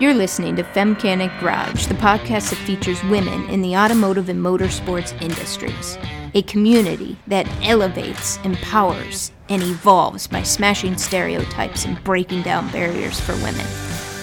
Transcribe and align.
You're 0.00 0.14
listening 0.14 0.56
to 0.56 0.62
Femcanic 0.62 1.38
Garage, 1.40 1.84
the 1.84 1.92
podcast 1.92 2.48
that 2.48 2.56
features 2.64 3.04
women 3.04 3.46
in 3.50 3.60
the 3.60 3.76
automotive 3.76 4.30
and 4.30 4.40
motorsports 4.40 5.12
industries. 5.20 5.98
A 6.32 6.40
community 6.40 7.18
that 7.26 7.46
elevates, 7.62 8.38
empowers, 8.38 9.30
and 9.50 9.62
evolves 9.62 10.26
by 10.26 10.42
smashing 10.42 10.96
stereotypes 10.96 11.84
and 11.84 12.02
breaking 12.02 12.40
down 12.40 12.72
barriers 12.72 13.20
for 13.20 13.34
women. 13.44 13.66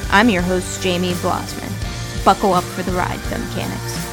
I'm 0.10 0.30
your 0.30 0.42
host, 0.42 0.82
Jamie 0.82 1.14
Blosman. 1.22 2.26
Buckle 2.26 2.56
up 2.56 2.64
for 2.64 2.82
the 2.82 2.94
ride, 2.94 3.20
Femcanics. 3.20 4.07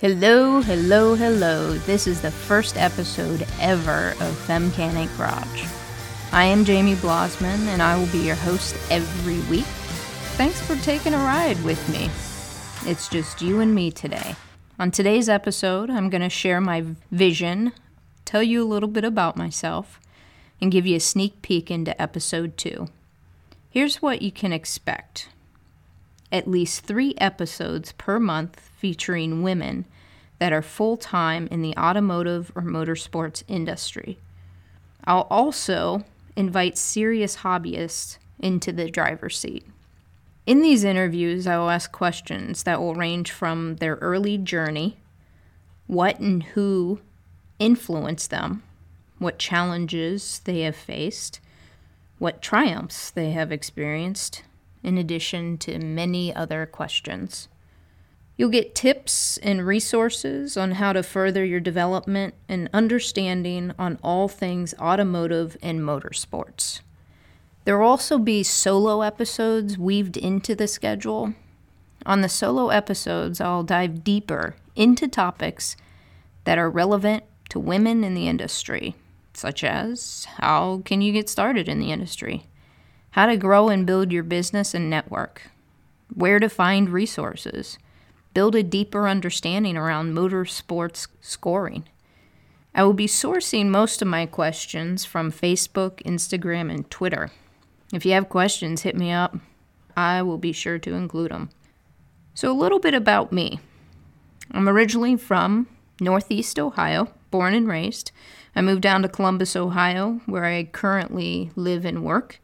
Hello, 0.00 0.62
hello, 0.62 1.14
hello. 1.14 1.74
This 1.74 2.06
is 2.06 2.22
the 2.22 2.30
first 2.30 2.78
episode 2.78 3.46
ever 3.60 4.12
of 4.12 4.46
Femcanic 4.46 5.14
Garage. 5.18 5.66
I 6.32 6.46
am 6.46 6.64
Jamie 6.64 6.94
Blosman, 6.94 7.66
and 7.66 7.82
I 7.82 7.98
will 7.98 8.06
be 8.06 8.20
your 8.20 8.34
host 8.34 8.74
every 8.90 9.40
week. 9.54 9.66
Thanks 10.38 10.58
for 10.62 10.74
taking 10.76 11.12
a 11.12 11.18
ride 11.18 11.62
with 11.62 11.86
me. 11.90 12.08
It's 12.90 13.08
just 13.08 13.42
you 13.42 13.60
and 13.60 13.74
me 13.74 13.90
today. 13.90 14.36
On 14.78 14.90
today's 14.90 15.28
episode, 15.28 15.90
I'm 15.90 16.08
going 16.08 16.22
to 16.22 16.30
share 16.30 16.62
my 16.62 16.82
vision, 17.10 17.72
tell 18.24 18.42
you 18.42 18.62
a 18.62 18.72
little 18.72 18.88
bit 18.88 19.04
about 19.04 19.36
myself, 19.36 20.00
and 20.62 20.72
give 20.72 20.86
you 20.86 20.96
a 20.96 21.00
sneak 21.00 21.42
peek 21.42 21.70
into 21.70 22.00
episode 22.00 22.56
two. 22.56 22.88
Here's 23.68 24.00
what 24.00 24.22
you 24.22 24.32
can 24.32 24.50
expect 24.50 25.28
at 26.32 26.48
least 26.48 26.84
three 26.84 27.14
episodes 27.18 27.92
per 27.92 28.18
month 28.18 28.60
featuring 28.60 29.42
women 29.42 29.84
that 30.40 30.52
are 30.52 30.62
full 30.62 30.96
time 30.96 31.46
in 31.50 31.62
the 31.62 31.76
automotive 31.76 32.50
or 32.56 32.62
motorsports 32.62 33.44
industry. 33.46 34.18
I'll 35.04 35.28
also 35.30 36.04
invite 36.34 36.76
serious 36.76 37.36
hobbyists 37.36 38.16
into 38.38 38.72
the 38.72 38.90
driver's 38.90 39.38
seat. 39.38 39.64
In 40.46 40.62
these 40.62 40.82
interviews, 40.82 41.46
I 41.46 41.58
will 41.58 41.70
ask 41.70 41.92
questions 41.92 42.62
that 42.62 42.80
will 42.80 42.94
range 42.94 43.30
from 43.30 43.76
their 43.76 43.96
early 43.96 44.38
journey, 44.38 44.96
what 45.86 46.18
and 46.18 46.42
who 46.42 47.00
influenced 47.58 48.30
them, 48.30 48.62
what 49.18 49.38
challenges 49.38 50.40
they 50.44 50.62
have 50.62 50.74
faced, 50.74 51.38
what 52.18 52.40
triumphs 52.40 53.10
they 53.10 53.32
have 53.32 53.52
experienced, 53.52 54.42
in 54.82 54.96
addition 54.96 55.58
to 55.58 55.78
many 55.78 56.34
other 56.34 56.64
questions. 56.64 57.48
You'll 58.40 58.48
get 58.48 58.74
tips 58.74 59.36
and 59.42 59.66
resources 59.66 60.56
on 60.56 60.70
how 60.70 60.94
to 60.94 61.02
further 61.02 61.44
your 61.44 61.60
development 61.60 62.32
and 62.48 62.70
understanding 62.72 63.74
on 63.78 63.98
all 64.02 64.28
things 64.28 64.72
automotive 64.80 65.58
and 65.62 65.80
motorsports. 65.80 66.80
There 67.66 67.76
will 67.76 67.86
also 67.86 68.16
be 68.16 68.42
solo 68.42 69.02
episodes 69.02 69.76
weaved 69.76 70.16
into 70.16 70.54
the 70.54 70.66
schedule. 70.66 71.34
On 72.06 72.22
the 72.22 72.30
solo 72.30 72.70
episodes, 72.70 73.42
I'll 73.42 73.62
dive 73.62 74.02
deeper 74.02 74.56
into 74.74 75.06
topics 75.06 75.76
that 76.44 76.56
are 76.56 76.70
relevant 76.70 77.24
to 77.50 77.58
women 77.58 78.02
in 78.02 78.14
the 78.14 78.26
industry, 78.26 78.94
such 79.34 79.62
as 79.62 80.24
how 80.38 80.80
can 80.86 81.02
you 81.02 81.12
get 81.12 81.28
started 81.28 81.68
in 81.68 81.78
the 81.78 81.92
industry? 81.92 82.46
how 83.10 83.26
to 83.26 83.36
grow 83.36 83.68
and 83.68 83.86
build 83.86 84.12
your 84.12 84.22
business 84.22 84.72
and 84.72 84.88
network, 84.88 85.50
where 86.14 86.38
to 86.38 86.48
find 86.48 86.88
resources, 86.88 87.76
build 88.34 88.54
a 88.54 88.62
deeper 88.62 89.08
understanding 89.08 89.76
around 89.76 90.14
motorsports 90.14 91.08
scoring. 91.20 91.84
I 92.74 92.84
will 92.84 92.92
be 92.92 93.06
sourcing 93.06 93.66
most 93.66 94.00
of 94.00 94.08
my 94.08 94.26
questions 94.26 95.04
from 95.04 95.32
Facebook, 95.32 96.02
Instagram, 96.04 96.72
and 96.72 96.88
Twitter. 96.90 97.30
If 97.92 98.06
you 98.06 98.12
have 98.12 98.28
questions, 98.28 98.82
hit 98.82 98.96
me 98.96 99.10
up. 99.10 99.36
I 99.96 100.22
will 100.22 100.38
be 100.38 100.52
sure 100.52 100.78
to 100.78 100.94
include 100.94 101.32
them. 101.32 101.50
So, 102.34 102.50
a 102.50 102.54
little 102.54 102.78
bit 102.78 102.94
about 102.94 103.32
me. 103.32 103.58
I'm 104.52 104.68
originally 104.68 105.16
from 105.16 105.66
Northeast 106.00 106.58
Ohio, 106.58 107.12
born 107.30 107.54
and 107.54 107.68
raised. 107.68 108.12
I 108.54 108.62
moved 108.62 108.82
down 108.82 109.02
to 109.02 109.08
Columbus, 109.08 109.56
Ohio, 109.56 110.20
where 110.26 110.44
I 110.44 110.64
currently 110.64 111.50
live 111.56 111.84
and 111.84 112.04
work. 112.04 112.40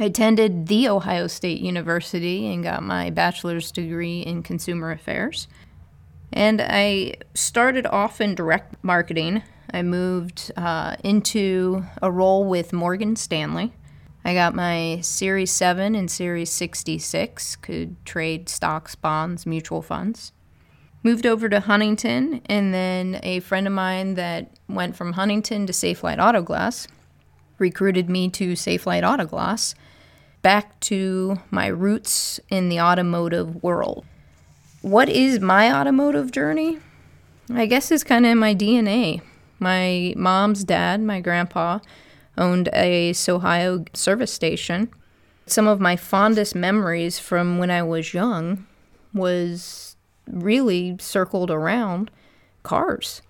I 0.00 0.04
attended 0.04 0.68
The 0.68 0.88
Ohio 0.88 1.26
State 1.26 1.60
University 1.60 2.52
and 2.52 2.62
got 2.62 2.84
my 2.84 3.10
bachelor's 3.10 3.72
degree 3.72 4.20
in 4.20 4.44
consumer 4.44 4.92
affairs. 4.92 5.48
And 6.32 6.60
I 6.60 7.14
started 7.34 7.84
off 7.86 8.20
in 8.20 8.36
direct 8.36 8.76
marketing. 8.84 9.42
I 9.72 9.82
moved 9.82 10.52
uh, 10.56 10.94
into 11.02 11.84
a 12.00 12.12
role 12.12 12.44
with 12.44 12.72
Morgan 12.72 13.16
Stanley. 13.16 13.72
I 14.24 14.34
got 14.34 14.54
my 14.54 15.00
Series 15.00 15.50
7 15.50 15.96
and 15.96 16.08
Series 16.08 16.50
66, 16.50 17.56
could 17.56 18.04
trade 18.04 18.48
stocks, 18.48 18.94
bonds, 18.94 19.46
mutual 19.46 19.82
funds. 19.82 20.32
Moved 21.02 21.26
over 21.26 21.48
to 21.48 21.60
Huntington, 21.60 22.42
and 22.46 22.74
then 22.74 23.20
a 23.22 23.40
friend 23.40 23.66
of 23.66 23.72
mine 23.72 24.14
that 24.14 24.58
went 24.68 24.96
from 24.96 25.14
Huntington 25.14 25.66
to 25.66 25.72
Safelite 25.72 26.18
Autoglass 26.18 26.86
recruited 27.58 28.08
me 28.08 28.28
to 28.30 28.52
Safelite 28.52 29.02
Autoglass 29.02 29.74
back 30.48 30.80
to 30.80 31.38
my 31.50 31.66
roots 31.66 32.40
in 32.48 32.70
the 32.70 32.80
automotive 32.80 33.62
world. 33.62 34.02
What 34.80 35.10
is 35.10 35.40
my 35.40 35.70
automotive 35.70 36.32
journey? 36.32 36.78
I 37.52 37.66
guess 37.66 37.90
it's 37.90 38.02
kind 38.02 38.24
of 38.24 38.32
in 38.32 38.38
my 38.38 38.54
DNA. 38.54 39.20
My 39.58 40.14
mom's 40.16 40.64
dad, 40.64 41.02
my 41.02 41.20
grandpa, 41.20 41.80
owned 42.38 42.70
a 42.72 43.12
Sohio 43.12 43.94
service 43.94 44.32
station. 44.32 44.88
Some 45.44 45.68
of 45.68 45.80
my 45.80 45.96
fondest 45.96 46.54
memories 46.54 47.18
from 47.18 47.58
when 47.58 47.70
I 47.70 47.82
was 47.82 48.14
young 48.14 48.66
was 49.12 49.96
really 50.26 50.96
circled 50.98 51.50
around 51.50 52.10
cars. 52.62 53.20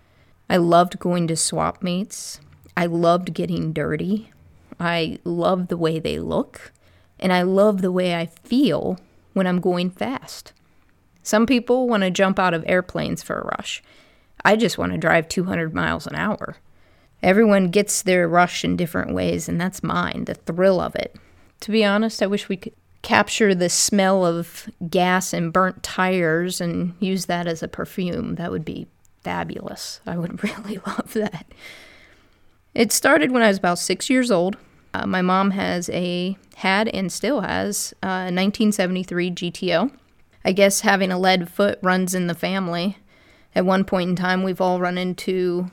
I 0.49 0.59
loved 0.59 1.00
going 1.00 1.27
to 1.27 1.37
swap 1.37 1.83
meets. 1.83 2.39
I 2.77 2.87
loved 2.87 3.35
getting 3.35 3.73
dirty. 3.73 4.31
I 4.79 5.19
loved 5.25 5.67
the 5.67 5.77
way 5.77 5.99
they 5.99 6.21
look 6.21 6.71
and 7.19 7.33
I 7.33 7.43
love 7.43 7.83
the 7.83 7.93
way 7.93 8.15
I 8.15 8.27
feel 8.27 8.99
when 9.33 9.47
I'm 9.47 9.61
going 9.61 9.91
fast. 9.91 10.53
Some 11.23 11.47
people 11.47 11.89
want 11.89 12.03
to 12.03 12.11
jump 12.11 12.39
out 12.39 12.55
of 12.55 12.65
airplanes 12.67 13.23
for 13.23 13.39
a 13.39 13.56
rush. 13.56 13.83
I 14.45 14.56
just 14.56 14.79
want 14.79 14.93
to 14.93 14.99
drive 14.99 15.29
200 15.29 15.75
miles 15.75 16.06
an 16.06 16.15
hour. 16.15 16.56
Everyone 17.23 17.71
gets 17.71 18.03
their 18.03 18.29
rush 18.29 18.65
in 18.65 18.77
different 18.77 19.12
ways, 19.12 19.49
and 19.49 19.61
that's 19.61 19.83
mine, 19.83 20.25
the 20.25 20.34
thrill 20.34 20.81
of 20.81 20.95
it. 20.95 21.17
To 21.61 21.73
be 21.73 21.84
honest, 21.84 22.23
I 22.23 22.27
wish 22.27 22.49
we 22.49 22.56
could 22.56 22.75
capture 23.03 23.55
the 23.55 23.69
smell 23.69 24.25
of 24.25 24.69
gas 24.89 25.33
and 25.33 25.53
burnt 25.53 25.83
tires 25.83 26.61
and 26.61 26.95
use 27.00 27.27
that 27.27 27.47
as 27.47 27.62
a 27.62 27.69
perfume. 27.69 28.37
That 28.37 28.50
would 28.50 28.65
be 28.65 28.87
fabulous. 29.23 30.00
I 30.06 30.17
would 30.17 30.43
really 30.45 30.81
love 30.87 31.12
that. 31.15 31.47
It 32.75 32.93
started 32.93 33.33
when 33.33 33.43
I 33.43 33.49
was 33.49 33.59
about 33.59 33.79
six 33.79 34.09
years 34.09 34.31
old. 34.31 34.56
Uh, 34.94 35.06
my 35.06 35.22
mom 35.22 35.53
has 35.53 35.88
a 35.91 36.37
had 36.56 36.88
and 36.88 37.12
still 37.12 37.43
has 37.43 37.94
a 38.03 38.31
1973 38.32 39.31
GTO. 39.31 39.93
I 40.44 40.53
guess 40.53 40.81
having 40.81 41.12
a 41.12 41.19
lead 41.19 41.49
foot 41.50 41.78
runs 41.82 42.15
in 42.15 42.26
the 42.26 42.34
family. 42.34 42.99
At 43.54 43.66
one 43.66 43.84
point 43.84 44.10
in 44.10 44.16
time, 44.16 44.43
we've 44.43 44.60
all 44.60 44.81
run 44.81 44.99
into 44.99 45.71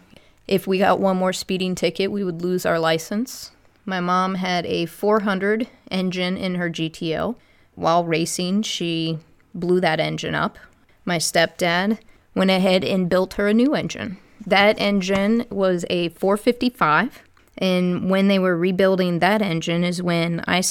if 0.48 0.68
we 0.68 0.78
got 0.78 1.00
one 1.00 1.18
more 1.18 1.34
speeding 1.34 1.76
ticket, 1.76 2.12
we 2.12 2.24
would 2.24 2.42
lose 2.42 2.66
our 2.66 2.80
license. 2.80 3.52
My 3.86 4.00
mom 4.00 4.36
had 4.36 4.66
a 4.66 4.86
400 4.86 5.68
engine 5.90 6.38
in 6.38 6.56
her 6.56 6.70
GTO. 6.70 7.36
While 7.76 8.06
racing, 8.06 8.64
she 8.64 9.20
blew 9.54 9.80
that 9.82 10.00
engine 10.00 10.36
up. 10.36 10.58
My 11.04 11.18
stepdad 11.18 12.00
went 12.34 12.52
ahead 12.52 12.84
and 12.84 13.10
built 13.10 13.36
her 13.36 13.48
a 13.48 13.54
new 13.54 13.76
engine. 13.76 14.18
That 14.46 14.80
engine 14.80 15.46
was 15.50 15.86
a 15.90 16.10
455 16.10 17.24
and 17.58 18.10
when 18.10 18.28
they 18.28 18.40
were 18.40 18.58
rebuilding 18.58 19.20
that 19.20 19.42
engine 19.42 19.84
is 19.84 20.02
when 20.02 20.44
I 20.48 20.62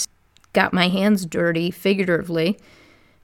got 0.52 0.72
my 0.72 0.88
hands 0.88 1.26
dirty, 1.26 1.70
figuratively 1.70 2.58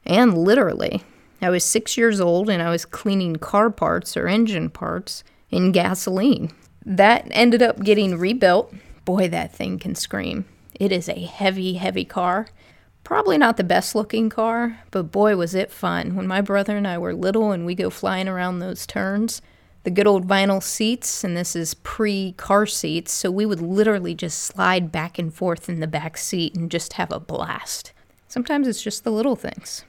and 0.05 0.37
literally. 0.37 1.03
I 1.43 1.51
was 1.51 1.65
six 1.65 1.97
years 1.97 2.21
old 2.21 2.51
and 2.51 2.63
I 2.63 2.71
was 2.71 2.85
cleaning 2.85 3.37
car 3.37 3.71
parts 3.71 4.17
or 4.17 4.29
engine 4.29 4.69
parts 4.71 5.25
in 5.51 5.73
gasoline. 5.73 6.53
That 6.85 7.27
ended 7.31 7.63
up 7.63 7.83
getting 7.83 8.19
rebuilt. 8.19 8.75
Boy, 9.05 9.29
that 9.29 9.55
thing 9.55 9.79
can 9.79 9.95
scream. 9.95 10.45
It 10.75 10.93
is 10.93 11.09
a 11.09 11.21
heavy, 11.21 11.75
heavy 11.75 12.05
car. 12.05 12.49
Probably 13.05 13.39
not 13.39 13.57
the 13.57 13.65
best 13.65 13.95
looking 13.95 14.29
car, 14.29 14.81
but 14.91 15.11
boy, 15.11 15.37
was 15.37 15.55
it 15.55 15.71
fun. 15.71 16.15
When 16.15 16.27
my 16.27 16.41
brother 16.41 16.77
and 16.77 16.87
I 16.87 16.99
were 16.99 17.15
little 17.15 17.53
and 17.53 17.65
we 17.65 17.75
go 17.75 17.91
flying 17.91 18.29
around 18.29 18.59
those 18.59 18.87
turns, 18.87 19.41
the 19.83 19.91
good 19.91 20.07
old 20.07 20.27
vinyl 20.27 20.63
seats, 20.63 21.25
and 21.25 21.37
this 21.37 21.57
is 21.57 21.75
pre 21.75 22.33
car 22.33 22.67
seats, 22.67 23.13
so 23.13 23.31
we 23.31 23.47
would 23.47 23.61
literally 23.61 24.15
just 24.15 24.41
slide 24.41 24.93
back 24.93 25.19
and 25.19 25.33
forth 25.33 25.69
in 25.69 25.81
the 25.81 25.87
back 25.87 26.19
seat 26.19 26.55
and 26.55 26.71
just 26.71 26.95
have 26.95 27.11
a 27.11 27.21
blast. 27.21 27.93
Sometimes 28.29 28.69
it's 28.69 28.83
just 28.83 29.05
the 29.05 29.11
little 29.11 29.37
things. 29.37 29.85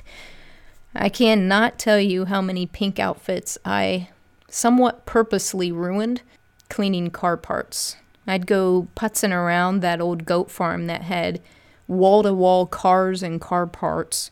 I 0.94 1.08
cannot 1.08 1.78
tell 1.78 1.98
you 1.98 2.26
how 2.26 2.40
many 2.40 2.66
pink 2.66 2.98
outfits 2.98 3.58
I 3.64 4.08
somewhat 4.48 5.06
purposely 5.06 5.72
ruined 5.72 6.22
cleaning 6.68 7.10
car 7.10 7.36
parts. 7.36 7.96
I'd 8.26 8.46
go 8.46 8.88
putzing 8.94 9.32
around 9.32 9.80
that 9.80 10.00
old 10.00 10.24
goat 10.24 10.50
farm 10.50 10.86
that 10.86 11.02
had 11.02 11.40
wall 11.88 12.22
to 12.22 12.32
wall 12.32 12.66
cars 12.66 13.22
and 13.22 13.40
car 13.40 13.66
parts, 13.66 14.30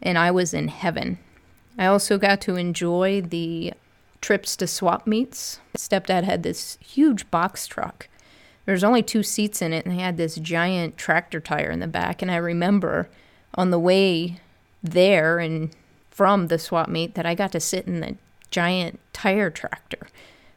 and 0.00 0.16
I 0.16 0.30
was 0.30 0.54
in 0.54 0.68
heaven. 0.68 1.18
I 1.78 1.86
also 1.86 2.18
got 2.18 2.40
to 2.42 2.56
enjoy 2.56 3.20
the 3.20 3.74
trips 4.26 4.56
to 4.56 4.66
swap 4.66 5.06
meets. 5.06 5.60
Stepdad 5.78 6.24
had 6.24 6.42
this 6.42 6.78
huge 6.80 7.30
box 7.30 7.68
truck. 7.68 8.08
There 8.64 8.72
was 8.72 8.82
only 8.82 9.00
two 9.00 9.22
seats 9.22 9.62
in 9.62 9.72
it, 9.72 9.86
and 9.86 9.96
they 9.96 10.02
had 10.02 10.16
this 10.16 10.34
giant 10.34 10.96
tractor 10.96 11.38
tire 11.38 11.70
in 11.70 11.78
the 11.78 11.86
back. 11.86 12.22
And 12.22 12.30
I 12.30 12.36
remember 12.36 13.08
on 13.54 13.70
the 13.70 13.78
way 13.78 14.40
there 14.82 15.38
and 15.38 15.70
from 16.10 16.48
the 16.48 16.58
swap 16.58 16.88
meet 16.88 17.14
that 17.14 17.24
I 17.24 17.36
got 17.36 17.52
to 17.52 17.60
sit 17.60 17.86
in 17.86 18.00
the 18.00 18.16
giant 18.50 18.98
tire 19.12 19.48
tractor. 19.48 20.08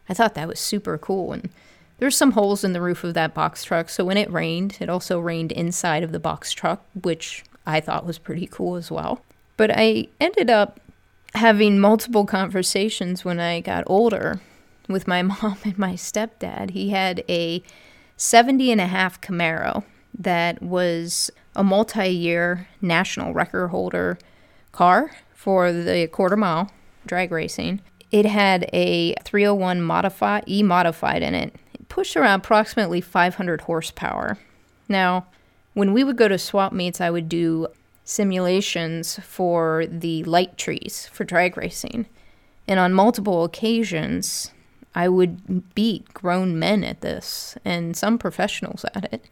I 0.10 0.16
thought 0.16 0.34
that 0.34 0.48
was 0.48 0.60
super 0.60 0.98
cool. 0.98 1.32
And 1.32 1.52
there's 2.00 2.18
some 2.18 2.32
holes 2.32 2.64
in 2.64 2.74
the 2.74 2.82
roof 2.82 3.04
of 3.04 3.14
that 3.14 3.36
box 3.36 3.64
truck. 3.64 3.90
So 3.90 4.04
when 4.04 4.18
it 4.18 4.34
rained, 4.34 4.78
it 4.80 4.90
also 4.90 5.20
rained 5.20 5.52
inside 5.52 6.02
of 6.02 6.12
the 6.12 6.20
box 6.20 6.54
truck, 6.54 6.84
which 7.04 7.44
I 7.68 7.82
thought 7.82 8.08
was 8.08 8.18
pretty 8.18 8.48
cool 8.48 8.78
as 8.78 8.90
well. 8.90 9.22
But 9.58 9.70
I 9.72 10.08
ended 10.20 10.50
up 10.50 10.80
having 11.36 11.80
multiple 11.80 12.26
conversations 12.26 13.24
when 13.24 13.40
I 13.40 13.62
got 13.62 13.84
older 13.88 14.42
with 14.88 15.08
my 15.08 15.22
mom 15.24 15.58
and 15.64 15.78
my 15.78 15.94
stepdad. 15.94 16.72
He 16.72 16.90
had 16.90 17.24
a 17.30 17.64
70 18.18 18.72
and 18.72 18.82
a 18.82 18.88
half 18.88 19.22
Camaro 19.22 19.84
that 20.18 20.62
was 20.62 21.32
a 21.56 21.64
multi 21.64 22.10
year 22.10 22.68
national 22.82 23.34
record 23.34 23.70
holder 23.70 24.18
car 24.72 25.12
for 25.34 25.72
the 25.72 26.08
quarter 26.08 26.38
mile 26.38 26.72
drag 27.06 27.32
racing. 27.32 27.82
It 28.12 28.26
had 28.26 28.70
a 28.74 29.14
301 29.24 29.82
modified 29.82 30.44
E 30.48 30.64
modified 30.64 31.22
in 31.22 31.36
it. 31.36 31.56
It 31.74 31.88
pushed 31.90 32.18
around 32.18 32.40
approximately 32.40 33.02
500 33.02 33.62
horsepower. 33.62 34.38
Now, 34.88 35.28
when 35.74 35.94
we 35.94 36.04
would 36.04 36.18
go 36.18 36.28
to 36.28 36.38
swap 36.38 36.74
meets, 36.74 37.00
I 37.00 37.10
would 37.10 37.30
do 37.30 37.68
simulations 38.10 39.20
for 39.20 39.86
the 39.88 40.24
light 40.24 40.58
trees 40.58 41.08
for 41.12 41.24
drag 41.24 41.56
racing. 41.56 42.08
And 42.68 42.80
on 42.80 42.92
multiple 42.92 43.44
occasions, 43.44 44.52
I 44.96 45.08
would 45.08 45.76
beat 45.76 46.12
grown 46.12 46.58
men 46.58 46.84
at 46.84 47.02
this 47.02 47.56
and 47.64 47.96
some 47.96 48.18
professionals 48.18 48.84
at 48.96 49.14
it. 49.14 49.26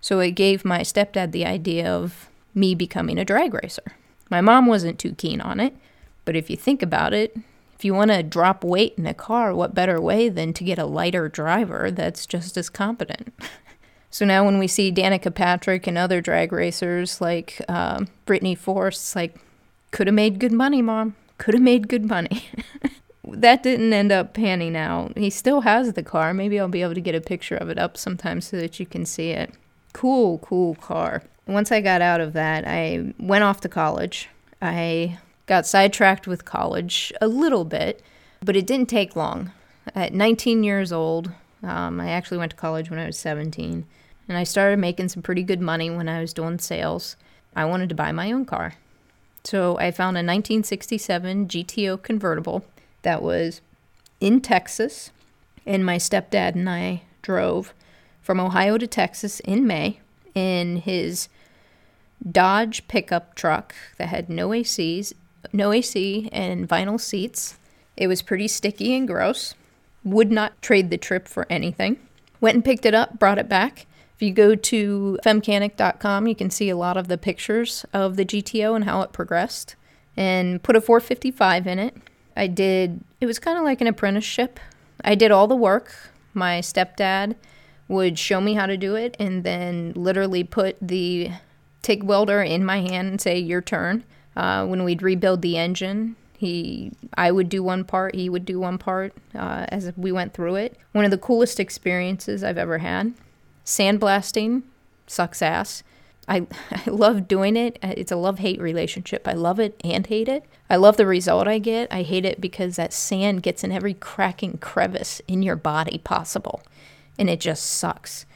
So 0.00 0.20
it 0.20 0.30
gave 0.30 0.64
my 0.64 0.80
stepdad 0.80 1.32
the 1.32 1.44
idea 1.44 1.92
of 1.92 2.30
me 2.54 2.74
becoming 2.74 3.18
a 3.18 3.24
drag 3.24 3.52
racer. 3.52 3.92
My 4.30 4.40
mom 4.40 4.64
wasn't 4.64 4.98
too 4.98 5.12
keen 5.12 5.42
on 5.42 5.60
it, 5.60 5.76
but 6.24 6.36
if 6.36 6.48
you 6.48 6.56
think 6.56 6.82
about 6.82 7.12
it, 7.12 7.36
if 7.74 7.84
you 7.84 7.92
want 7.92 8.12
to 8.12 8.22
drop 8.22 8.64
weight 8.64 8.94
in 8.96 9.04
a 9.04 9.12
car, 9.12 9.54
what 9.54 9.74
better 9.74 10.00
way 10.00 10.30
than 10.30 10.54
to 10.54 10.64
get 10.64 10.78
a 10.78 10.86
lighter 10.86 11.28
driver 11.28 11.90
that's 11.90 12.24
just 12.24 12.56
as 12.56 12.70
competent? 12.70 13.34
So 14.10 14.24
now 14.24 14.44
when 14.44 14.58
we 14.58 14.66
see 14.66 14.92
Danica 14.92 15.34
Patrick 15.34 15.86
and 15.86 15.98
other 15.98 16.20
drag 16.20 16.52
racers 16.52 17.20
like 17.20 17.60
uh, 17.68 18.04
Brittany 18.24 18.54
Force, 18.54 19.14
like, 19.14 19.36
could 19.90 20.06
have 20.06 20.14
made 20.14 20.38
good 20.38 20.52
money, 20.52 20.82
mom. 20.82 21.16
Could 21.38 21.54
have 21.54 21.62
made 21.62 21.88
good 21.88 22.04
money. 22.06 22.48
that 23.26 23.62
didn't 23.62 23.92
end 23.92 24.12
up 24.12 24.34
panning 24.34 24.76
out. 24.76 25.16
He 25.16 25.30
still 25.30 25.62
has 25.62 25.92
the 25.92 26.02
car. 26.02 26.32
Maybe 26.32 26.58
I'll 26.58 26.68
be 26.68 26.82
able 26.82 26.94
to 26.94 27.00
get 27.00 27.14
a 27.14 27.20
picture 27.20 27.56
of 27.56 27.68
it 27.68 27.78
up 27.78 27.96
sometime 27.96 28.40
so 28.40 28.56
that 28.56 28.80
you 28.80 28.86
can 28.86 29.04
see 29.04 29.30
it. 29.30 29.52
Cool, 29.92 30.38
cool 30.38 30.74
car. 30.76 31.22
Once 31.46 31.70
I 31.70 31.80
got 31.80 32.02
out 32.02 32.20
of 32.20 32.32
that, 32.32 32.64
I 32.66 33.14
went 33.18 33.44
off 33.44 33.60
to 33.62 33.68
college. 33.68 34.28
I 34.60 35.18
got 35.46 35.66
sidetracked 35.66 36.26
with 36.26 36.44
college 36.44 37.12
a 37.20 37.28
little 37.28 37.64
bit, 37.64 38.02
but 38.42 38.56
it 38.56 38.66
didn't 38.66 38.88
take 38.88 39.16
long. 39.16 39.52
At 39.94 40.12
19 40.12 40.64
years 40.64 40.92
old, 40.92 41.30
um, 41.66 42.00
I 42.00 42.10
actually 42.10 42.38
went 42.38 42.50
to 42.50 42.56
college 42.56 42.90
when 42.90 42.98
I 42.98 43.06
was 43.06 43.18
17 43.18 43.86
and 44.28 44.38
I 44.38 44.44
started 44.44 44.78
making 44.78 45.08
some 45.08 45.22
pretty 45.22 45.42
good 45.42 45.60
money 45.60 45.90
when 45.90 46.08
I 46.08 46.20
was 46.20 46.32
doing 46.32 46.58
sales. 46.58 47.16
I 47.54 47.64
wanted 47.64 47.88
to 47.90 47.94
buy 47.94 48.12
my 48.12 48.32
own 48.32 48.44
car. 48.44 48.74
So 49.44 49.78
I 49.78 49.90
found 49.92 50.16
a 50.16 50.20
1967 50.20 51.46
GTO 51.48 52.02
convertible 52.02 52.64
that 53.02 53.22
was 53.22 53.60
in 54.20 54.40
Texas, 54.40 55.10
and 55.64 55.86
my 55.86 55.96
stepdad 55.96 56.54
and 56.54 56.68
I 56.68 57.02
drove 57.22 57.72
from 58.22 58.40
Ohio 58.40 58.78
to 58.78 58.86
Texas 58.86 59.38
in 59.40 59.66
May 59.66 60.00
in 60.34 60.78
his 60.78 61.28
Dodge 62.28 62.88
pickup 62.88 63.34
truck 63.34 63.74
that 63.98 64.08
had 64.08 64.28
no 64.28 64.48
ACs, 64.48 65.12
no 65.52 65.72
AC 65.72 66.28
and 66.32 66.68
vinyl 66.68 67.00
seats. 67.00 67.58
It 67.96 68.08
was 68.08 68.22
pretty 68.22 68.48
sticky 68.48 68.94
and 68.96 69.06
gross. 69.06 69.54
Would 70.06 70.32
not 70.32 70.62
trade 70.62 70.88
the 70.88 70.96
trip 70.96 71.28
for 71.28 71.46
anything. 71.50 71.98
Went 72.40 72.54
and 72.54 72.64
picked 72.64 72.86
it 72.86 72.94
up, 72.94 73.18
brought 73.18 73.38
it 73.38 73.48
back, 73.48 73.86
if 74.16 74.22
you 74.22 74.32
go 74.32 74.54
to 74.54 75.18
femcanic.com, 75.22 76.26
you 76.26 76.34
can 76.34 76.48
see 76.48 76.70
a 76.70 76.76
lot 76.76 76.96
of 76.96 77.06
the 77.08 77.18
pictures 77.18 77.84
of 77.92 78.16
the 78.16 78.24
GTO 78.24 78.74
and 78.74 78.86
how 78.86 79.02
it 79.02 79.12
progressed 79.12 79.76
and 80.16 80.62
put 80.62 80.74
a 80.74 80.80
455 80.80 81.66
in 81.66 81.78
it. 81.78 81.94
I 82.34 82.46
did, 82.46 83.04
it 83.20 83.26
was 83.26 83.38
kind 83.38 83.58
of 83.58 83.64
like 83.64 83.82
an 83.82 83.86
apprenticeship. 83.86 84.58
I 85.04 85.16
did 85.16 85.30
all 85.30 85.46
the 85.46 85.54
work. 85.54 85.94
My 86.32 86.60
stepdad 86.60 87.36
would 87.88 88.18
show 88.18 88.40
me 88.40 88.54
how 88.54 88.64
to 88.64 88.78
do 88.78 88.94
it 88.94 89.18
and 89.20 89.44
then 89.44 89.92
literally 89.94 90.44
put 90.44 90.78
the 90.80 91.30
TIG 91.82 92.02
welder 92.02 92.40
in 92.40 92.64
my 92.64 92.80
hand 92.80 93.08
and 93.08 93.20
say, 93.20 93.38
Your 93.38 93.60
turn. 93.60 94.02
Uh, 94.34 94.66
when 94.66 94.84
we'd 94.84 95.02
rebuild 95.02 95.40
the 95.40 95.56
engine, 95.56 96.16
he, 96.36 96.92
I 97.14 97.30
would 97.30 97.48
do 97.48 97.62
one 97.62 97.84
part, 97.84 98.14
he 98.14 98.28
would 98.28 98.44
do 98.44 98.60
one 98.60 98.78
part 98.78 99.14
uh, 99.34 99.66
as 99.68 99.92
we 99.96 100.12
went 100.12 100.34
through 100.34 100.56
it. 100.56 100.76
One 100.92 101.04
of 101.04 101.10
the 101.10 101.18
coolest 101.18 101.58
experiences 101.58 102.44
I've 102.44 102.58
ever 102.58 102.78
had. 102.78 103.14
Sandblasting 103.64 104.62
sucks 105.06 105.42
ass. 105.42 105.82
I, 106.28 106.46
I 106.70 106.90
love 106.90 107.28
doing 107.28 107.56
it. 107.56 107.78
It's 107.82 108.12
a 108.12 108.16
love 108.16 108.38
hate 108.38 108.60
relationship. 108.60 109.26
I 109.26 109.32
love 109.32 109.58
it 109.58 109.80
and 109.84 110.06
hate 110.06 110.28
it. 110.28 110.44
I 110.68 110.76
love 110.76 110.96
the 110.96 111.06
result 111.06 111.48
I 111.48 111.58
get. 111.58 111.92
I 111.92 112.02
hate 112.02 112.24
it 112.24 112.40
because 112.40 112.76
that 112.76 112.92
sand 112.92 113.42
gets 113.42 113.62
in 113.62 113.72
every 113.72 113.94
cracking 113.94 114.58
crevice 114.58 115.20
in 115.28 115.42
your 115.42 115.56
body 115.56 115.98
possible. 115.98 116.62
And 117.18 117.30
it 117.30 117.40
just 117.40 117.64
sucks. 117.64 118.26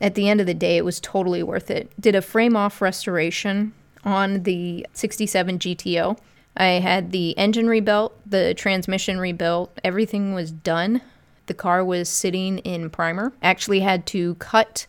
At 0.00 0.14
the 0.14 0.28
end 0.28 0.40
of 0.40 0.46
the 0.46 0.54
day, 0.54 0.76
it 0.76 0.84
was 0.84 1.00
totally 1.00 1.42
worth 1.42 1.70
it. 1.70 1.90
Did 1.98 2.14
a 2.14 2.22
frame 2.22 2.56
off 2.56 2.82
restoration 2.82 3.72
on 4.04 4.42
the 4.42 4.86
67 4.92 5.58
GTO. 5.58 6.18
I 6.56 6.80
had 6.80 7.12
the 7.12 7.36
engine 7.36 7.68
rebuilt, 7.68 8.18
the 8.24 8.54
transmission 8.54 9.18
rebuilt, 9.18 9.78
everything 9.84 10.34
was 10.34 10.50
done. 10.50 11.02
The 11.46 11.54
car 11.54 11.84
was 11.84 12.08
sitting 12.08 12.58
in 12.58 12.90
primer. 12.90 13.32
Actually, 13.42 13.80
had 13.80 14.06
to 14.06 14.34
cut 14.36 14.86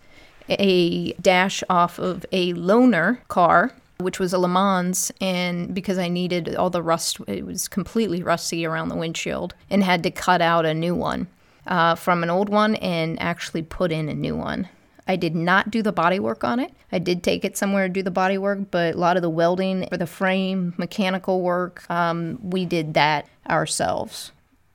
a 0.49 1.13
dash 1.13 1.63
off 1.69 1.99
of 1.99 2.25
a 2.31 2.53
loaner 2.53 3.19
car 3.27 3.73
which 3.99 4.19
was 4.19 4.33
a 4.33 4.37
Le 4.37 4.47
Mans, 4.47 5.11
and 5.19 5.73
because 5.73 5.97
I 5.97 6.07
needed 6.07 6.55
all 6.55 6.69
the 6.69 6.83
rust, 6.83 7.19
it 7.27 7.45
was 7.45 7.67
completely 7.67 8.21
rusty 8.21 8.65
around 8.65 8.89
the 8.89 8.95
windshield, 8.95 9.55
and 9.69 9.83
had 9.83 10.03
to 10.03 10.11
cut 10.11 10.41
out 10.41 10.65
a 10.65 10.73
new 10.73 10.93
one 10.93 11.27
uh, 11.65 11.95
from 11.95 12.23
an 12.23 12.29
old 12.29 12.49
one 12.49 12.75
and 12.75 13.19
actually 13.21 13.63
put 13.63 13.91
in 13.91 14.07
a 14.09 14.13
new 14.13 14.35
one. 14.35 14.69
I 15.07 15.15
did 15.15 15.35
not 15.35 15.71
do 15.71 15.81
the 15.81 15.91
body 15.91 16.19
work 16.19 16.43
on 16.43 16.59
it. 16.59 16.73
I 16.91 16.99
did 16.99 17.23
take 17.23 17.45
it 17.45 17.57
somewhere 17.57 17.87
to 17.87 17.93
do 17.93 18.03
the 18.03 18.11
body 18.11 18.37
work, 18.37 18.59
but 18.71 18.95
a 18.95 18.97
lot 18.97 19.15
of 19.15 19.21
the 19.21 19.29
welding 19.29 19.87
for 19.87 19.97
the 19.97 20.05
frame, 20.07 20.73
mechanical 20.77 21.41
work, 21.41 21.89
um, 21.89 22.39
we 22.41 22.65
did 22.65 22.93
that 22.95 23.27
ourselves. 23.49 24.31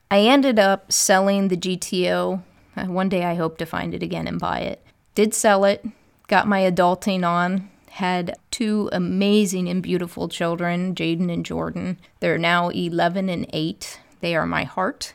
I 0.09 0.21
ended 0.21 0.57
up 0.57 0.91
selling 0.91 1.47
the 1.47 1.57
GTO. 1.57 2.41
Uh, 2.75 2.85
one 2.85 3.09
day 3.09 3.23
I 3.23 3.35
hope 3.35 3.57
to 3.59 3.65
find 3.65 3.93
it 3.93 4.01
again 4.01 4.27
and 4.27 4.39
buy 4.39 4.59
it. 4.59 4.83
Did 5.13 5.35
sell 5.35 5.65
it, 5.65 5.85
got 6.27 6.47
my 6.47 6.61
adulting 6.61 7.27
on, 7.27 7.69
had 7.91 8.35
two 8.49 8.89
amazing 8.91 9.69
and 9.69 9.83
beautiful 9.83 10.27
children, 10.27 10.95
Jaden 10.95 11.31
and 11.31 11.45
Jordan. 11.45 11.99
They're 12.19 12.39
now 12.39 12.69
11 12.69 13.29
and 13.29 13.47
8. 13.53 13.99
They 14.21 14.35
are 14.35 14.47
my 14.47 14.63
heart. 14.63 15.13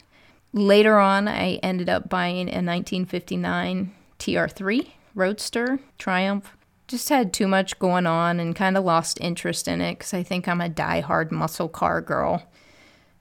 Later 0.52 0.98
on, 0.98 1.26
I 1.26 1.54
ended 1.56 1.88
up 1.88 2.08
buying 2.08 2.48
a 2.48 2.62
1959 2.62 3.92
TR3 4.20 4.92
Roadster 5.18 5.80
Triumph. 5.98 6.56
Just 6.86 7.08
had 7.10 7.34
too 7.34 7.48
much 7.48 7.78
going 7.78 8.06
on 8.06 8.40
and 8.40 8.56
kind 8.56 8.76
of 8.76 8.84
lost 8.84 9.18
interest 9.20 9.68
in 9.68 9.80
it 9.80 9.98
because 9.98 10.14
I 10.14 10.22
think 10.22 10.48
I'm 10.48 10.60
a 10.60 10.68
die-hard 10.68 11.32
muscle 11.32 11.68
car 11.68 12.00
girl. 12.00 12.48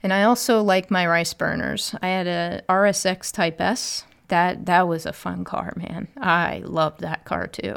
And 0.04 0.14
I 0.14 0.24
also 0.24 0.62
like 0.62 0.92
my 0.92 1.06
rice 1.06 1.34
burners. 1.34 1.96
I 2.02 2.08
had 2.08 2.28
a 2.28 2.62
RSX 2.70 3.34
Type 3.34 3.60
S. 3.60 4.06
That 4.30 4.68
that 4.68 4.88
was 4.88 5.06
a 5.06 5.12
fun 5.12 5.44
car, 5.44 5.74
man. 5.76 6.08
I 6.18 6.62
loved 6.64 7.02
that 7.02 7.26
car 7.26 7.48
too. 7.48 7.76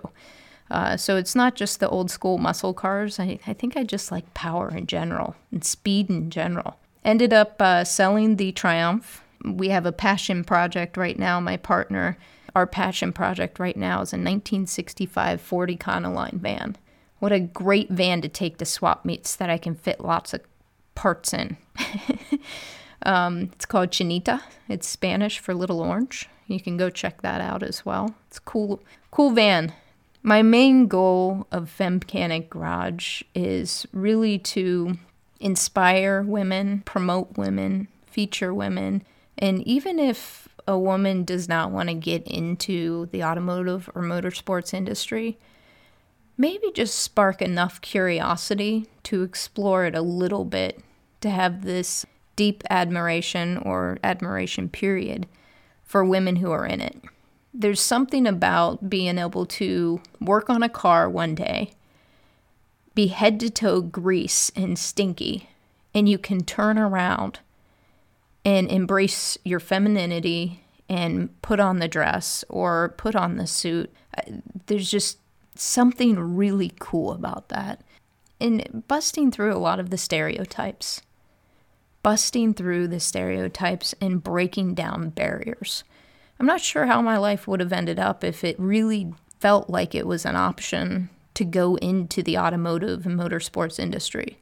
Uh, 0.70 0.96
so 0.96 1.16
it's 1.16 1.34
not 1.34 1.56
just 1.56 1.80
the 1.80 1.88
old 1.88 2.10
school 2.10 2.38
muscle 2.38 2.74
cars. 2.74 3.18
I, 3.18 3.38
I 3.46 3.54
think 3.54 3.76
I 3.76 3.82
just 3.82 4.12
like 4.12 4.32
power 4.34 4.70
in 4.70 4.86
general 4.86 5.34
and 5.50 5.64
speed 5.64 6.10
in 6.10 6.30
general. 6.30 6.78
Ended 7.04 7.32
up 7.32 7.60
uh, 7.60 7.84
selling 7.84 8.36
the 8.36 8.52
Triumph. 8.52 9.24
We 9.44 9.70
have 9.70 9.86
a 9.86 9.92
passion 9.92 10.44
project 10.44 10.96
right 10.96 11.18
now. 11.18 11.40
My 11.40 11.56
partner, 11.56 12.18
our 12.54 12.66
passion 12.66 13.12
project 13.12 13.58
right 13.58 13.76
now 13.76 13.96
is 14.02 14.12
a 14.12 14.16
1965 14.16 15.40
Ford 15.40 15.70
Econoline 15.70 16.40
van. 16.40 16.76
What 17.18 17.32
a 17.32 17.40
great 17.40 17.90
van 17.90 18.22
to 18.22 18.28
take 18.28 18.58
to 18.58 18.64
swap 18.64 19.04
meets 19.04 19.36
that 19.36 19.50
I 19.50 19.58
can 19.58 19.74
fit 19.74 20.00
lots 20.00 20.32
of 20.34 20.40
parts 20.94 21.32
in. 21.32 21.56
um, 23.02 23.50
it's 23.52 23.66
called 23.66 23.90
Chinita. 23.90 24.42
It's 24.68 24.88
Spanish 24.88 25.38
for 25.38 25.54
little 25.54 25.80
orange. 25.80 26.28
You 26.46 26.60
can 26.60 26.76
go 26.76 26.90
check 26.90 27.22
that 27.22 27.40
out 27.40 27.62
as 27.62 27.84
well. 27.84 28.14
It's 28.26 28.38
cool, 28.38 28.82
cool 29.10 29.30
van. 29.30 29.72
My 30.22 30.42
main 30.42 30.86
goal 30.86 31.46
of 31.50 31.74
Femcanic 31.76 32.50
Garage 32.50 33.22
is 33.34 33.86
really 33.92 34.38
to 34.38 34.98
inspire 35.38 36.22
women, 36.22 36.82
promote 36.84 37.38
women, 37.38 37.88
feature 38.06 38.52
women, 38.52 39.02
and 39.38 39.66
even 39.66 39.98
if 39.98 40.48
a 40.70 40.78
woman 40.78 41.24
does 41.24 41.48
not 41.48 41.72
want 41.72 41.88
to 41.88 41.94
get 41.94 42.26
into 42.26 43.06
the 43.06 43.24
automotive 43.24 43.90
or 43.94 44.02
motorsports 44.02 44.72
industry, 44.72 45.36
maybe 46.38 46.70
just 46.72 46.98
spark 46.98 47.42
enough 47.42 47.80
curiosity 47.80 48.86
to 49.02 49.22
explore 49.22 49.84
it 49.84 49.96
a 49.96 50.00
little 50.00 50.44
bit 50.44 50.80
to 51.20 51.28
have 51.28 51.64
this 51.64 52.06
deep 52.36 52.62
admiration 52.70 53.58
or 53.58 53.98
admiration 54.04 54.68
period 54.68 55.26
for 55.82 56.04
women 56.04 56.36
who 56.36 56.52
are 56.52 56.64
in 56.64 56.80
it. 56.80 56.96
There's 57.52 57.80
something 57.80 58.26
about 58.26 58.88
being 58.88 59.18
able 59.18 59.44
to 59.46 60.00
work 60.20 60.48
on 60.48 60.62
a 60.62 60.68
car 60.68 61.10
one 61.10 61.34
day, 61.34 61.72
be 62.94 63.08
head 63.08 63.40
to 63.40 63.50
toe 63.50 63.80
grease 63.80 64.52
and 64.54 64.78
stinky, 64.78 65.48
and 65.92 66.08
you 66.08 66.16
can 66.16 66.44
turn 66.44 66.78
around 66.78 67.40
and 68.44 68.70
embrace 68.70 69.36
your 69.44 69.60
femininity 69.60 70.64
and 70.88 71.40
put 71.42 71.60
on 71.60 71.78
the 71.78 71.88
dress 71.88 72.44
or 72.48 72.94
put 72.96 73.14
on 73.14 73.36
the 73.36 73.46
suit. 73.46 73.92
There's 74.66 74.90
just 74.90 75.18
something 75.54 76.18
really 76.18 76.72
cool 76.78 77.12
about 77.12 77.48
that. 77.50 77.82
And 78.40 78.84
busting 78.88 79.30
through 79.30 79.54
a 79.54 79.58
lot 79.58 79.78
of 79.78 79.90
the 79.90 79.98
stereotypes, 79.98 81.02
busting 82.02 82.54
through 82.54 82.88
the 82.88 83.00
stereotypes 83.00 83.94
and 84.00 84.22
breaking 84.22 84.74
down 84.74 85.10
barriers. 85.10 85.84
I'm 86.38 86.46
not 86.46 86.62
sure 86.62 86.86
how 86.86 87.02
my 87.02 87.18
life 87.18 87.46
would 87.46 87.60
have 87.60 87.72
ended 87.72 87.98
up 87.98 88.24
if 88.24 88.42
it 88.42 88.58
really 88.58 89.12
felt 89.38 89.68
like 89.68 89.94
it 89.94 90.06
was 90.06 90.24
an 90.24 90.36
option 90.36 91.10
to 91.34 91.44
go 91.44 91.76
into 91.76 92.22
the 92.22 92.38
automotive 92.38 93.04
and 93.04 93.18
motorsports 93.18 93.78
industry. 93.78 94.38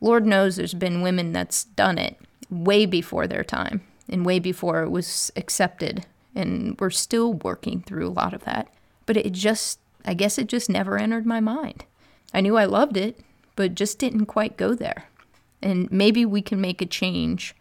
Lord 0.00 0.24
knows 0.24 0.56
there's 0.56 0.74
been 0.74 1.02
women 1.02 1.32
that's 1.32 1.64
done 1.64 1.98
it 1.98 2.18
way 2.50 2.86
before 2.86 3.26
their 3.26 3.44
time 3.44 3.82
and 4.08 4.24
way 4.24 4.38
before 4.38 4.82
it 4.82 4.90
was 4.90 5.32
accepted. 5.36 6.06
And 6.34 6.78
we're 6.80 6.90
still 6.90 7.34
working 7.34 7.82
through 7.82 8.08
a 8.08 8.10
lot 8.10 8.34
of 8.34 8.44
that. 8.44 8.72
But 9.06 9.16
it 9.16 9.32
just, 9.32 9.80
I 10.04 10.14
guess 10.14 10.38
it 10.38 10.46
just 10.46 10.70
never 10.70 10.98
entered 10.98 11.26
my 11.26 11.40
mind. 11.40 11.84
I 12.32 12.40
knew 12.40 12.56
I 12.56 12.64
loved 12.66 12.96
it, 12.96 13.20
but 13.56 13.74
just 13.74 13.98
didn't 13.98 14.26
quite 14.26 14.56
go 14.56 14.74
there. 14.74 15.08
And 15.60 15.90
maybe 15.90 16.24
we 16.24 16.42
can 16.42 16.60
make 16.60 16.80
a 16.80 16.86
change 16.86 17.54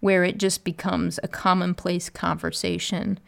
where 0.00 0.24
it 0.24 0.36
just 0.36 0.64
becomes 0.64 1.18
a 1.22 1.28
commonplace 1.28 2.10
conversation 2.10 3.18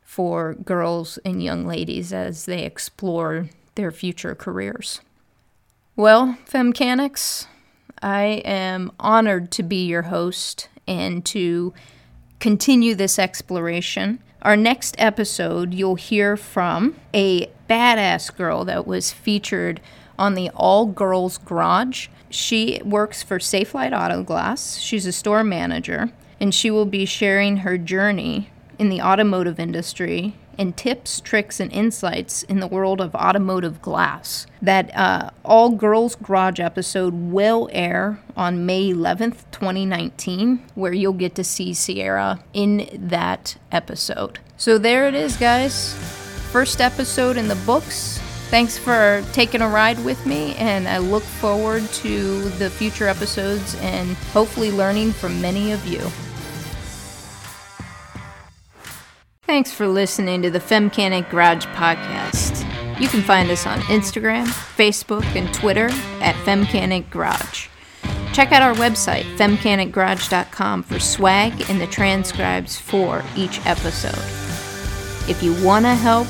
for 0.00 0.54
girls 0.54 1.18
and 1.24 1.42
young 1.42 1.66
ladies 1.66 2.12
as 2.12 2.46
they 2.46 2.62
explore 2.62 3.48
their 3.74 3.90
future 3.90 4.34
careers. 4.34 5.00
Well, 5.96 6.38
Femcanics, 6.48 7.46
I 8.04 8.42
am 8.44 8.92
honored 9.00 9.50
to 9.52 9.62
be 9.62 9.86
your 9.86 10.02
host 10.02 10.68
and 10.86 11.24
to 11.24 11.72
continue 12.38 12.94
this 12.94 13.18
exploration. 13.18 14.18
Our 14.42 14.58
next 14.58 14.94
episode, 14.98 15.72
you'll 15.72 15.94
hear 15.94 16.36
from 16.36 16.96
a 17.14 17.46
badass 17.68 18.36
girl 18.36 18.66
that 18.66 18.86
was 18.86 19.10
featured 19.10 19.80
on 20.18 20.34
the 20.34 20.50
All 20.50 20.84
Girls 20.84 21.38
Garage. 21.38 22.08
She 22.28 22.78
works 22.84 23.22
for 23.22 23.38
Safelite 23.38 23.98
Auto 23.98 24.22
Glass. 24.22 24.76
She's 24.80 25.06
a 25.06 25.12
store 25.12 25.42
manager, 25.42 26.12
and 26.38 26.54
she 26.54 26.70
will 26.70 26.84
be 26.84 27.06
sharing 27.06 27.58
her 27.58 27.78
journey 27.78 28.50
in 28.78 28.90
the 28.90 29.00
automotive 29.00 29.58
industry 29.58 30.34
and 30.58 30.76
tips, 30.76 31.20
tricks, 31.20 31.60
and 31.60 31.72
insights 31.72 32.42
in 32.44 32.60
the 32.60 32.66
world 32.66 33.00
of 33.00 33.14
automotive 33.14 33.80
glass. 33.82 34.46
That 34.62 34.94
uh, 34.96 35.30
All 35.44 35.70
Girls 35.70 36.14
Garage 36.14 36.60
episode 36.60 37.14
will 37.14 37.68
air 37.72 38.20
on 38.36 38.66
May 38.66 38.92
11th, 38.92 39.44
2019, 39.50 40.62
where 40.74 40.92
you'll 40.92 41.12
get 41.12 41.34
to 41.36 41.44
see 41.44 41.74
Sierra 41.74 42.42
in 42.52 42.88
that 42.92 43.56
episode. 43.70 44.38
So 44.56 44.78
there 44.78 45.08
it 45.08 45.14
is, 45.14 45.36
guys. 45.36 45.94
First 46.50 46.80
episode 46.80 47.36
in 47.36 47.48
the 47.48 47.56
books. 47.66 48.18
Thanks 48.50 48.78
for 48.78 49.24
taking 49.32 49.62
a 49.62 49.68
ride 49.68 50.02
with 50.04 50.24
me, 50.26 50.54
and 50.56 50.86
I 50.86 50.98
look 50.98 51.24
forward 51.24 51.82
to 51.82 52.48
the 52.50 52.70
future 52.70 53.08
episodes 53.08 53.74
and 53.80 54.16
hopefully 54.32 54.70
learning 54.70 55.12
from 55.12 55.40
many 55.40 55.72
of 55.72 55.84
you. 55.86 56.00
Thanks 59.46 59.70
for 59.70 59.86
listening 59.86 60.40
to 60.40 60.50
the 60.50 60.58
Femcanic 60.58 61.28
Garage 61.28 61.66
podcast. 61.66 62.64
You 62.98 63.08
can 63.08 63.20
find 63.20 63.50
us 63.50 63.66
on 63.66 63.78
Instagram, 63.80 64.46
Facebook, 64.46 65.22
and 65.36 65.52
Twitter 65.52 65.90
at 66.22 66.34
Femcanic 66.46 67.10
Garage. 67.10 67.68
Check 68.32 68.52
out 68.52 68.62
our 68.62 68.72
website, 68.74 69.24
femcanicgarage.com, 69.36 70.82
for 70.84 70.98
swag 70.98 71.68
and 71.68 71.78
the 71.78 71.86
transcribes 71.86 72.78
for 72.78 73.22
each 73.36 73.64
episode. 73.66 74.18
If 75.28 75.42
you 75.42 75.52
want 75.62 75.84
to 75.84 75.94
help 75.94 76.26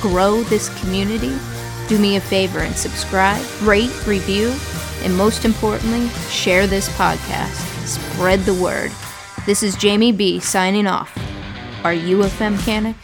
grow 0.00 0.42
this 0.44 0.70
community, 0.80 1.36
do 1.88 1.98
me 1.98 2.16
a 2.16 2.20
favor 2.20 2.60
and 2.60 2.74
subscribe, 2.74 3.44
rate, 3.62 4.06
review, 4.06 4.54
and 5.02 5.14
most 5.14 5.44
importantly, 5.44 6.08
share 6.30 6.66
this 6.66 6.88
podcast. 6.96 7.86
Spread 7.86 8.40
the 8.40 8.54
word. 8.54 8.90
This 9.44 9.62
is 9.62 9.76
Jamie 9.76 10.10
B 10.10 10.40
signing 10.40 10.86
off. 10.86 11.25
Are 11.86 11.94
you 11.94 12.24
a 12.24 12.26
femcanic? 12.26 12.96